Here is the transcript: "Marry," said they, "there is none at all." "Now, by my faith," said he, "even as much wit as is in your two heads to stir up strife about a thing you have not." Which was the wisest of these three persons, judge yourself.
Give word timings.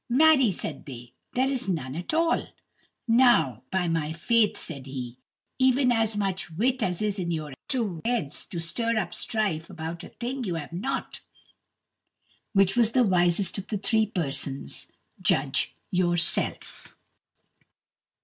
"Marry," 0.09 0.51
said 0.51 0.87
they, 0.87 1.13
"there 1.33 1.51
is 1.51 1.69
none 1.69 1.93
at 1.95 2.11
all." 2.11 2.47
"Now, 3.07 3.61
by 3.69 3.87
my 3.87 4.13
faith," 4.13 4.57
said 4.57 4.87
he, 4.87 5.19
"even 5.59 5.91
as 5.91 6.17
much 6.17 6.49
wit 6.49 6.81
as 6.81 7.03
is 7.03 7.19
in 7.19 7.29
your 7.29 7.53
two 7.67 8.01
heads 8.03 8.47
to 8.47 8.59
stir 8.59 8.97
up 8.97 9.13
strife 9.13 9.69
about 9.69 10.03
a 10.03 10.09
thing 10.09 10.43
you 10.43 10.55
have 10.55 10.73
not." 10.73 11.21
Which 12.53 12.75
was 12.75 12.93
the 12.93 13.03
wisest 13.03 13.59
of 13.59 13.67
these 13.67 13.81
three 13.83 14.07
persons, 14.07 14.87
judge 15.21 15.75
yourself. 15.91 16.97